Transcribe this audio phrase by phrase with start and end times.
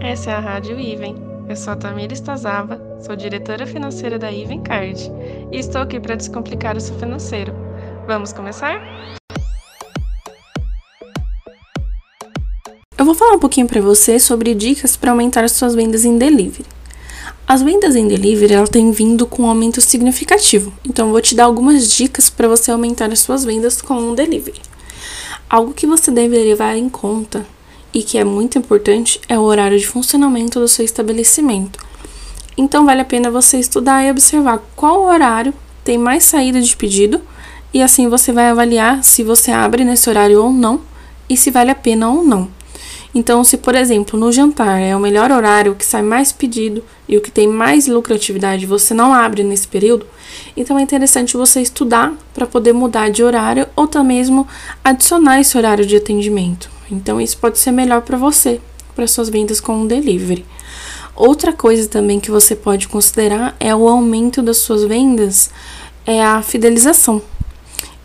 [0.00, 1.16] Essa é a Rádio Iven.
[1.48, 5.10] Eu sou a Tamira Estazava, sou diretora financeira da Iven Card
[5.50, 7.52] e estou aqui para descomplicar o seu financeiro.
[8.06, 8.80] Vamos começar?
[12.96, 16.16] Eu vou falar um pouquinho para você sobre dicas para aumentar as suas vendas em
[16.16, 16.66] delivery.
[17.44, 21.34] As vendas em delivery ela têm vindo com um aumento significativo, então eu vou te
[21.34, 24.60] dar algumas dicas para você aumentar as suas vendas com o delivery.
[25.50, 27.44] Algo que você deve levar em conta
[27.92, 31.78] e que é muito importante é o horário de funcionamento do seu estabelecimento.
[32.56, 37.20] Então vale a pena você estudar e observar qual horário tem mais saída de pedido
[37.72, 40.80] e assim você vai avaliar se você abre nesse horário ou não
[41.28, 42.48] e se vale a pena ou não.
[43.14, 47.16] Então, se por exemplo no jantar é o melhor horário, que sai mais pedido e
[47.16, 50.06] o que tem mais lucratividade, você não abre nesse período,
[50.56, 54.46] então é interessante você estudar para poder mudar de horário ou até mesmo
[54.84, 56.77] adicionar esse horário de atendimento.
[56.90, 58.60] Então, isso pode ser melhor para você,
[58.94, 60.44] para suas vendas com o delivery.
[61.14, 65.50] Outra coisa também que você pode considerar é o aumento das suas vendas,
[66.06, 67.20] é a fidelização.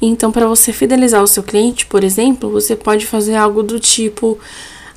[0.02, 4.38] Então, para você fidelizar o seu cliente, por exemplo, você pode fazer algo do tipo: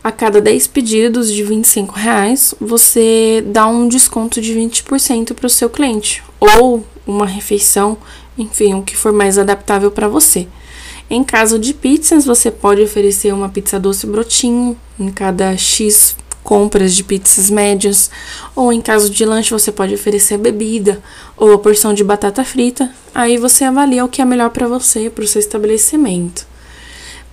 [0.03, 5.51] a cada 10 pedidos de 25 reais, você dá um desconto de 20% para o
[5.51, 7.99] seu cliente, ou uma refeição,
[8.37, 10.49] enfim, o que for mais adaptável para você.
[11.09, 16.95] Em caso de pizzas, você pode oferecer uma pizza doce brotinho em cada X compras
[16.95, 18.09] de pizzas médias,
[18.55, 21.03] ou em caso de lanche você pode oferecer bebida
[21.37, 22.91] ou a porção de batata frita.
[23.15, 26.47] Aí você avalia o que é melhor para você, para o seu estabelecimento.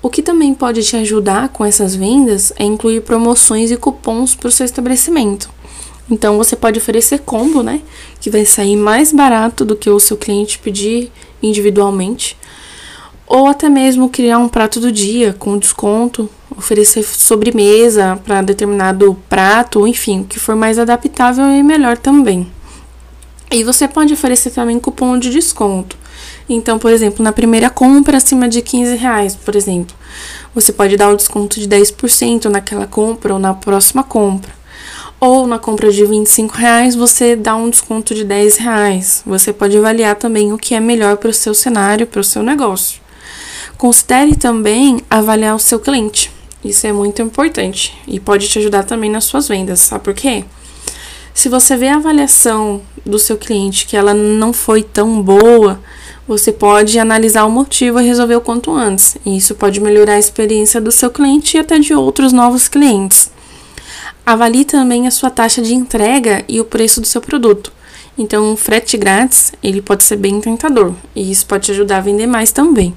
[0.01, 4.49] O que também pode te ajudar com essas vendas é incluir promoções e cupons para
[4.49, 5.49] o seu estabelecimento.
[6.09, 7.81] Então você pode oferecer combo, né?
[8.19, 12.35] Que vai sair mais barato do que o seu cliente pedir individualmente
[13.27, 19.87] ou até mesmo criar um prato do dia com desconto, oferecer sobremesa para determinado prato,
[19.87, 22.47] enfim, o que for mais adaptável e melhor também.
[23.51, 25.97] E você pode oferecer também cupom de desconto.
[26.49, 29.95] Então, por exemplo, na primeira compra acima de 15 reais, por exemplo,
[30.53, 34.51] você pode dar um desconto de 10% naquela compra ou na próxima compra.
[35.19, 39.23] Ou na compra de 25 reais, você dá um desconto de 10 reais.
[39.25, 42.43] Você pode avaliar também o que é melhor para o seu cenário, para o seu
[42.43, 43.02] negócio.
[43.83, 46.31] Considere também avaliar o seu cliente.
[46.63, 50.45] Isso é muito importante e pode te ajudar também nas suas vendas, sabe por quê?
[51.33, 55.81] Se você vê a avaliação do seu cliente que ela não foi tão boa,
[56.25, 59.17] você pode analisar o motivo e resolver o quanto antes.
[59.25, 63.29] E isso pode melhorar a experiência do seu cliente e até de outros novos clientes.
[64.25, 67.69] Avalie também a sua taxa de entrega e o preço do seu produto.
[68.17, 72.01] Então, o frete grátis, ele pode ser bem tentador, e isso pode te ajudar a
[72.01, 72.95] vender mais também.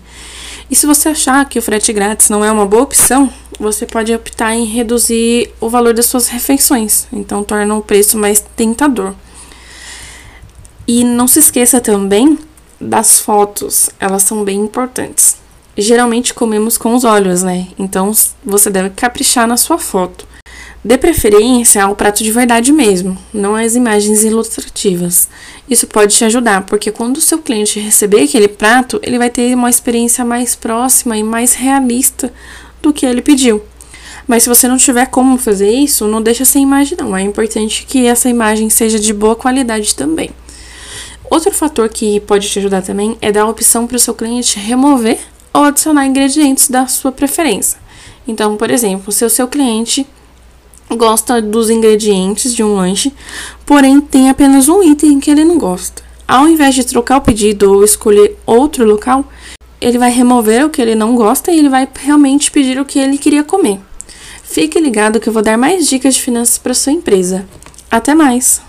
[0.71, 4.13] E se você achar que o frete grátis não é uma boa opção, você pode
[4.15, 9.15] optar em reduzir o valor das suas refeições, então torna o preço mais tentador.
[10.87, 12.39] E não se esqueça também
[12.81, 15.37] das fotos, elas são bem importantes.
[15.77, 17.69] Geralmente comemos com os olhos, né?
[17.79, 18.13] Então
[18.45, 20.27] você deve caprichar na sua foto.
[20.87, 25.29] Dê preferência ao prato de verdade mesmo, não às imagens ilustrativas.
[25.69, 29.53] Isso pode te ajudar, porque quando o seu cliente receber aquele prato, ele vai ter
[29.53, 32.33] uma experiência mais próxima e mais realista
[32.81, 33.65] do que ele pediu.
[34.29, 37.17] Mas se você não tiver como fazer isso, não deixa sem imagem não.
[37.17, 40.31] É importante que essa imagem seja de boa qualidade também.
[41.29, 44.61] Outro fator que pode te ajudar também é dar a opção para o seu cliente
[44.61, 45.19] remover
[45.53, 47.77] ou adicionar ingredientes da sua preferência.
[48.29, 50.07] Então, por exemplo, se o seu cliente
[50.97, 53.13] gosta dos ingredientes de um lanche,
[53.65, 56.03] porém tem apenas um item que ele não gosta.
[56.27, 59.25] Ao invés de trocar o pedido ou escolher outro local,
[59.81, 62.99] ele vai remover o que ele não gosta e ele vai realmente pedir o que
[62.99, 63.79] ele queria comer.
[64.43, 67.47] Fique ligado que eu vou dar mais dicas de finanças para sua empresa.
[67.91, 68.66] Até mais!